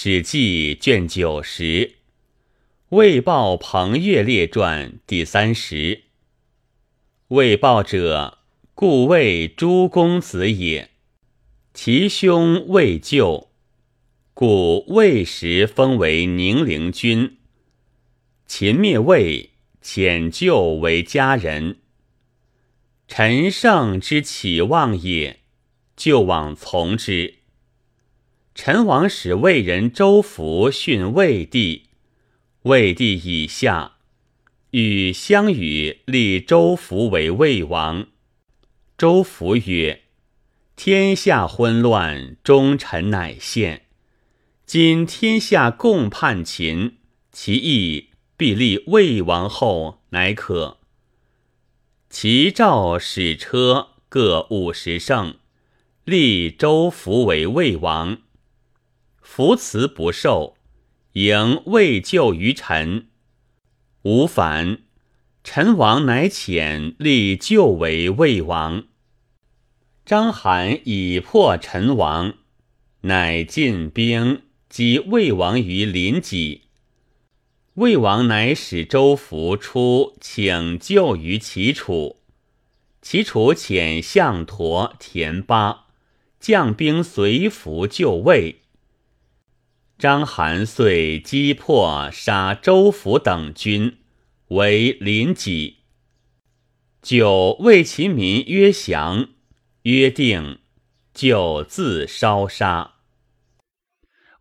[0.00, 1.64] 史记》卷九十，
[2.90, 6.04] 《魏豹彭越列传》第三十。
[7.26, 8.38] 魏豹者，
[8.74, 10.90] 故魏诸公子也。
[11.74, 13.50] 其兄魏咎，
[14.34, 17.36] 故魏时封为宁陵君。
[18.46, 19.50] 秦灭魏，
[19.82, 21.78] 遣咎为家人。
[23.08, 25.40] 陈胜之启望也，
[25.96, 27.37] 就往从之。
[28.60, 31.84] 陈王使魏人周福训魏帝，
[32.62, 33.92] 魏帝以下，
[34.72, 38.08] 与相与立周福为魏王。
[38.98, 40.02] 周福曰
[40.74, 43.84] ：“天下昏乱，忠臣乃现。
[44.66, 46.96] 今天下共叛秦，
[47.30, 50.78] 其意必立魏王后，乃可。
[52.10, 55.36] 齐赵使车各五十乘，
[56.04, 58.18] 立周福为魏王。”
[59.30, 60.56] 扶辞不受，
[61.12, 63.08] 迎未救于臣，
[64.02, 64.78] 无反。
[65.44, 68.84] 陈王乃遣立救为魏王。
[70.04, 72.34] 章邯以破陈王，
[73.02, 76.62] 乃进兵击魏王于临济。
[77.74, 82.16] 魏王乃使周服出请救于齐楚，
[83.02, 85.86] 齐楚遣项佗、田巴
[86.40, 88.62] 将兵随服救魏。
[89.98, 93.98] 章邯遂击破，杀周府等军，
[94.46, 95.78] 为临济。
[97.02, 99.30] 就为其民曰降，
[99.82, 100.60] 约定，
[101.12, 102.98] 就自烧杀。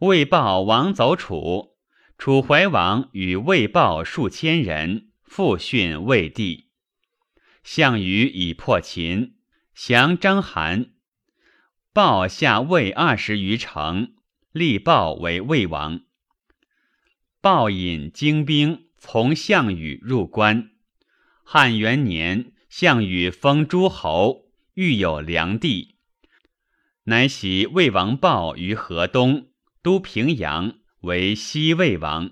[0.01, 1.71] 魏豹王走楚，
[2.19, 6.69] 楚怀王与魏豹数千人，复训魏帝。
[7.63, 9.37] 项羽已破秦，
[9.73, 10.89] 降章邯，
[11.91, 14.13] 报下魏二十余城。
[14.57, 16.01] 立豹为魏王。
[17.39, 20.71] 豹引精兵从项羽入关。
[21.43, 25.95] 汉元年，项羽封诸侯，欲有梁地，
[27.03, 29.49] 乃徙魏王豹于河东，
[29.81, 32.31] 都平阳，为西魏王。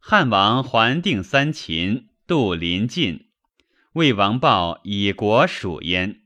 [0.00, 3.28] 汉王还定三秦，度临晋，
[3.92, 6.22] 魏王豹以国属焉，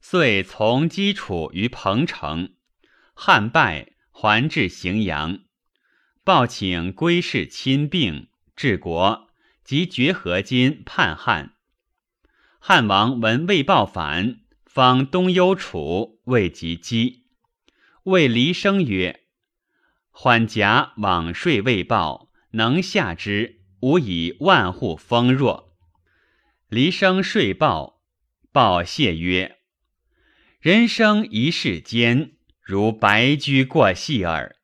[0.00, 2.53] 遂从基楚于彭城。
[3.14, 5.38] 汉败，还至荥阳，
[6.24, 9.28] 报请归氏亲病，治国，
[9.64, 11.54] 即绝河津叛汉。
[12.58, 17.24] 汉王闻魏报反，方东幽楚，未及击。
[18.02, 19.24] 谓黎生曰
[20.10, 25.72] ：“缓甲往睡魏报，能下之，吾以万户丰若。”
[26.68, 28.02] 黎生睡报，
[28.50, 29.60] 报谢曰
[30.60, 32.32] ：“人生一世间。”
[32.64, 34.56] 如白驹过隙耳。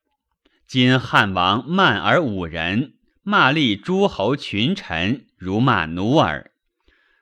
[0.65, 6.51] 今汉王慢而侮人，骂立诸侯群臣，如骂奴耳。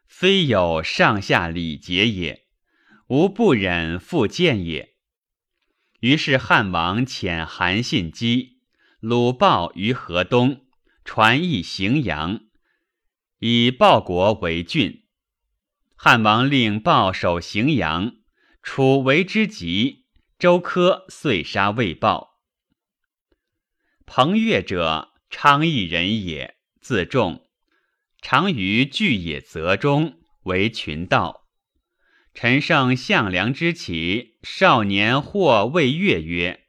[0.07, 2.45] 非有上下礼节也，
[3.07, 4.93] 吾不忍复见也。
[5.99, 8.59] 于是汉王遣韩信击
[9.01, 10.61] 鲁豹于河东，
[11.03, 12.39] 传诣荥阳，
[13.39, 15.03] 以报国为郡。
[15.97, 18.13] 汉王令豹守荥阳，
[18.63, 19.98] 楚为之急。
[20.39, 22.39] 周科遂杀魏豹。
[24.05, 27.49] 彭越者，昌邑人也，自重，
[28.21, 31.49] 常于巨野泽中为群盗。
[32.33, 36.67] 陈胜项梁之起，少年或谓越曰：“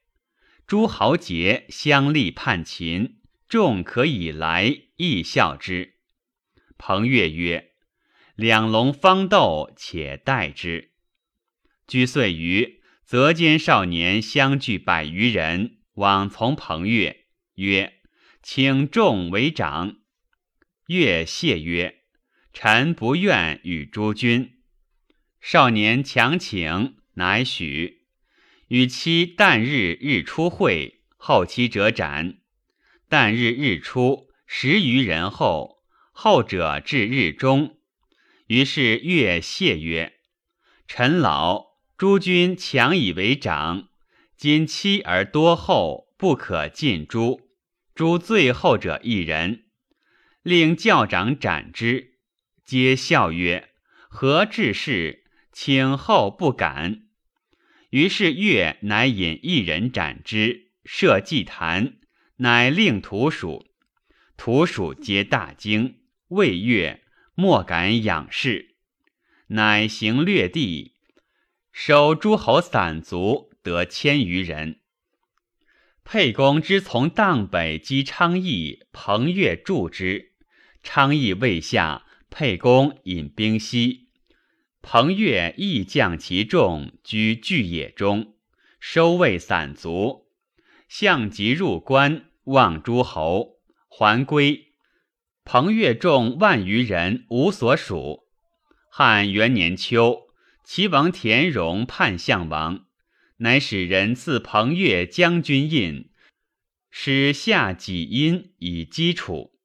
[0.67, 5.95] 诸豪杰相立叛秦，众可以来，亦笑之。”
[6.77, 7.71] 彭越曰
[8.35, 10.91] ：“两龙方斗，且待之。”
[11.87, 12.80] 居遂于。
[13.10, 17.25] 则间少年相聚百余人，往从彭越，
[17.56, 17.94] 曰
[18.41, 19.97] ：“请众为长。”
[20.87, 22.03] 越谢曰
[22.54, 24.60] ：“臣不愿与诸君。”
[25.43, 28.03] 少年强请，乃许。
[28.69, 32.39] 与其旦日日出会，后期者斩。
[33.09, 35.83] 旦日日出，十余人后，
[36.13, 37.77] 后者至日中。
[38.47, 40.13] 于是越谢曰
[40.86, 41.70] ：“臣老。”
[42.01, 43.91] 诸君强以为长，
[44.35, 47.43] 今妻而多后，不可尽诛。
[47.95, 49.65] 诛最后者一人，
[50.43, 52.15] 令教长斩之。
[52.65, 53.69] 皆笑曰
[54.09, 57.03] ：“何志士，请后不敢。”
[57.93, 61.99] 于是越乃引一人斩之，设祭坛，
[62.37, 63.67] 乃令徒属。
[64.39, 65.99] 徒属皆大惊，
[66.29, 67.03] 谓越
[67.35, 68.77] 莫敢仰视，
[69.49, 70.95] 乃行略地。
[71.82, 74.80] 收诸侯散卒得千余人。
[76.04, 80.34] 沛公之从荡北击昌邑，彭越助之。
[80.82, 84.10] 昌邑未下，沛公引兵西。
[84.82, 88.34] 彭越亦将其众居巨野中，
[88.78, 90.27] 收魏散卒。
[90.86, 93.54] 项籍入关，望诸侯，
[93.88, 94.74] 还归。
[95.47, 98.24] 彭越众万余人，无所属。
[98.91, 100.29] 汉元年秋，
[100.65, 102.86] 齐王田荣叛项王。
[103.42, 106.10] 乃使人赐彭越将军印，
[106.91, 109.59] 使下己阴以基础。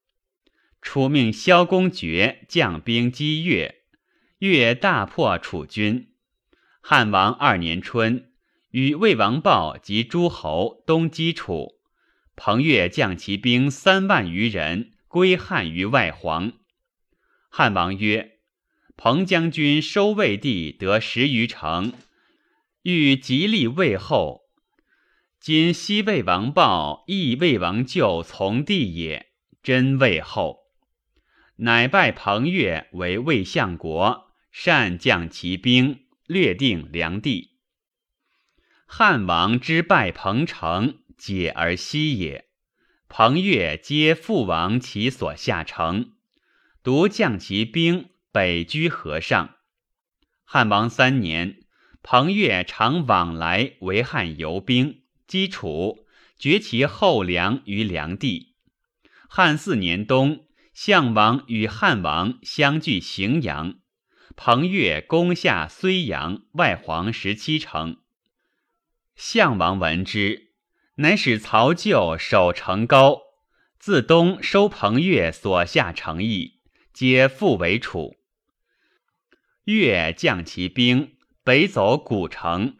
[0.81, 3.81] 楚命萧公爵将兵击越，
[4.38, 6.13] 越大破楚军。
[6.80, 8.31] 汉王二年春，
[8.69, 11.74] 与魏王豹及诸侯东击楚，
[12.38, 16.53] 彭越将其兵三万余人归汉于外黄。
[17.50, 18.35] 汉王曰
[18.97, 21.94] ：“彭将军收魏地得十余城。”
[22.83, 24.44] 欲极力魏后，
[25.39, 29.31] 今西魏王豹亦魏王舅从弟也，
[29.63, 30.65] 真魏后。
[31.57, 37.57] 乃拜彭越为魏相国，善将其兵，略定梁地。
[38.86, 42.45] 汉王之败彭城，解而西也。
[43.07, 46.12] 彭越皆父王其所下城，
[46.83, 49.56] 独将其兵北居河上。
[50.44, 51.60] 汉王三年。
[52.08, 56.06] 彭越常往来为汉游兵，击楚，
[56.38, 58.54] 绝其后梁于梁地。
[59.28, 63.80] 汉四年冬，项王与汉王相聚荥阳，
[64.36, 67.98] 彭越攻下睢阳、外黄十七城。
[69.16, 70.52] 项王闻之，
[70.98, 73.22] 乃使曹咎守城高，
[73.80, 76.60] 自东收彭越所下城邑，
[76.94, 78.14] 皆复为楚。
[79.65, 81.12] 越将其兵。
[81.44, 82.77] 北走古城。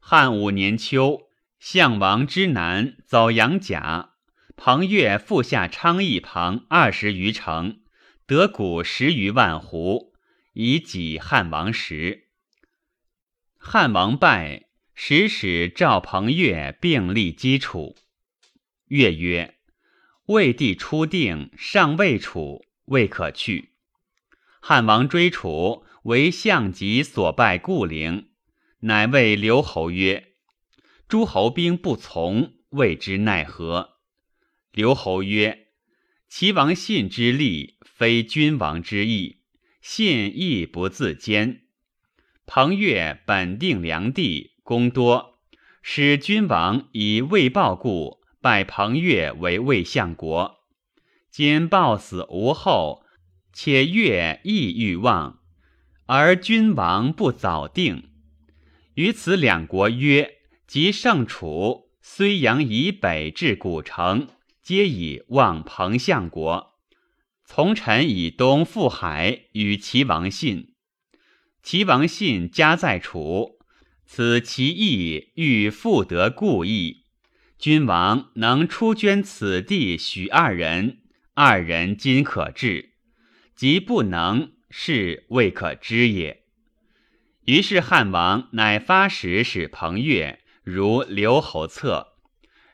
[0.00, 1.28] 汉五年秋，
[1.60, 4.14] 项王之南走阳甲，
[4.56, 7.82] 彭越复下昌邑旁二十余城，
[8.26, 10.12] 得谷十余万斛，
[10.54, 12.30] 以给汉王食。
[13.56, 14.66] 汉王败，
[14.96, 17.96] 使使赵彭越并立基础。
[18.88, 19.58] 越曰
[20.26, 23.74] ：“魏帝初定，尚未楚，未可去。”
[24.60, 25.86] 汉王追楚。
[26.02, 28.30] 为项籍所败故陵，
[28.80, 30.32] 乃谓刘侯曰
[31.06, 33.98] ：“诸侯兵不从，谓之奈何？”
[34.72, 35.68] 刘侯曰
[36.28, 39.42] ：“齐王信之利，非君王之意，
[39.80, 41.62] 信亦不自坚。
[42.46, 45.38] 彭越本定梁地，功多，
[45.82, 50.64] 使君王以魏报故，拜彭越为魏相国。
[51.30, 53.04] 今报死无后，
[53.52, 55.38] 且越亦欲望。”
[56.14, 58.10] 而君王不早定，
[58.96, 64.28] 于此两国曰：即胜楚，睢阳以北至古城，
[64.62, 66.74] 皆以望彭相国。
[67.46, 70.74] 从臣以东赴海，与齐王信。
[71.62, 73.58] 齐王信家在楚，
[74.04, 77.06] 此其意欲复得故意。
[77.58, 80.98] 君王能出捐此地许二人，
[81.32, 82.90] 二人今可治；
[83.56, 84.52] 即不能。
[84.74, 86.44] 是未可知也。
[87.44, 92.14] 于是汉王乃发使使彭越，如刘侯策。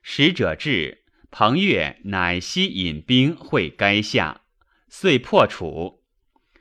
[0.03, 4.43] 使者至，彭越乃悉引兵会垓下，
[4.89, 6.05] 遂破楚。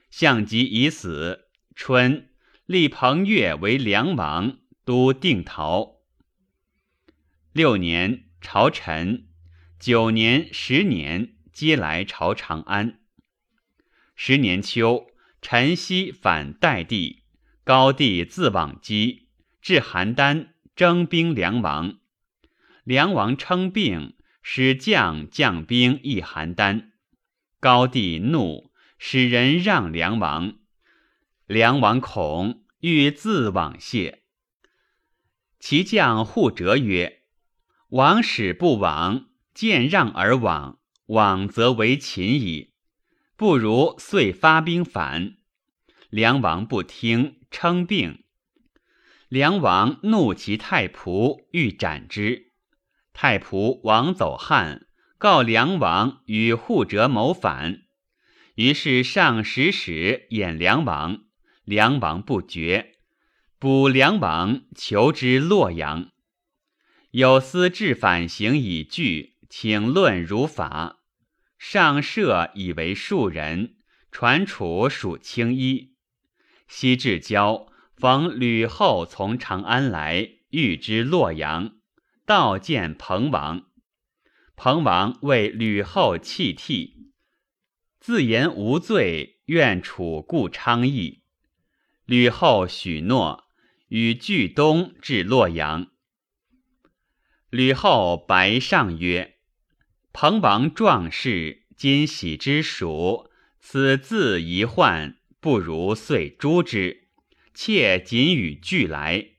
[0.10, 1.48] 项籍已死。
[1.76, 2.30] 春，
[2.66, 6.02] 立彭越为梁王，都定陶。
[7.54, 9.28] 六年，朝臣；
[9.80, 13.02] 九年、十年，皆来朝长安。
[14.16, 15.06] 十年秋。
[15.50, 17.24] 陈豨反代地，
[17.64, 19.30] 高帝自往击，
[19.62, 22.00] 至邯郸，征兵梁王。
[22.84, 26.90] 梁王称病，使将将兵诣邯郸。
[27.62, 30.56] 高帝怒，使人让梁王。
[31.46, 34.24] 梁王恐，欲自往谢。
[35.62, 37.22] 其将护哲曰
[37.92, 42.74] ：“王使不往，见让而往，往则为秦矣。”
[43.38, 45.37] 不如遂发兵反，
[46.10, 48.24] 梁王不听，称病。
[49.28, 52.54] 梁王怒其太仆，欲斩之。
[53.12, 54.88] 太仆王走汉，
[55.18, 57.82] 告梁王与护哲谋反。
[58.56, 61.26] 于是上使使演梁王，
[61.66, 62.96] 梁王不决，
[63.60, 66.12] 捕梁王，求之洛阳。
[67.12, 71.00] 有司至反行以拒，请论如法。
[71.58, 73.76] 上赦以为庶人，
[74.10, 75.97] 传楚属青衣。
[76.68, 81.78] 西至交，逢吕后从长安来，欲之洛阳，
[82.26, 83.68] 道见彭王。
[84.56, 87.12] 彭王为吕后弃替，
[88.00, 91.24] 自言无罪，愿楚故昌邑。
[92.06, 93.44] 吕后许诺，
[93.90, 95.88] 与巨东至洛阳。
[97.50, 99.36] 吕后白上曰
[100.12, 107.08] ：“彭王壮士，今喜之属，此自宜患，不如遂诛之。
[107.54, 109.30] 妾仅与俱来。”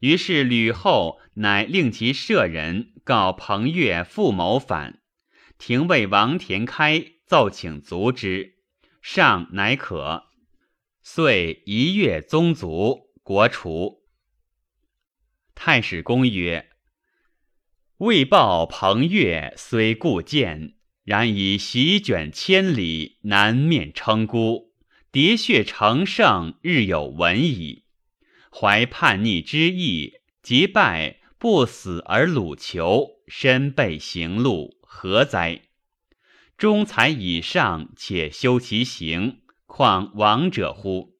[0.00, 5.00] 于是吕后乃令其舍人告彭越复谋反，
[5.58, 8.58] 廷尉王田开奏请卒之，
[9.02, 10.28] 上乃可。
[11.02, 14.04] 遂一月宗族，国除。
[15.54, 16.70] 太史公曰。
[17.98, 24.67] 魏报彭越虽故贱，然以席卷千里，南面称孤，
[25.10, 27.84] 喋血成圣，日有闻矣。
[28.50, 35.62] 怀叛逆之意，即败不死而虏囚，身被行路，何哉？
[36.58, 41.14] 忠才以上，且修其行，况亡者乎？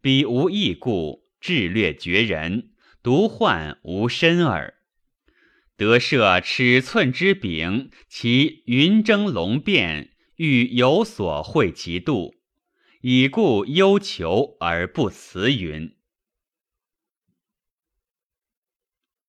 [0.00, 2.70] 彼无异故，智略绝人，
[3.04, 4.74] 独患无身耳。
[5.76, 12.35] 得设尺寸之柄，其云蒸龙变，欲有所会其度，
[13.08, 15.95] 以故忧求而不辞云。